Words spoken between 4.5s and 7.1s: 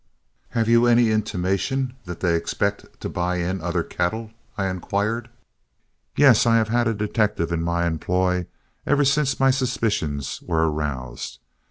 I inquired. "Yes. I have had a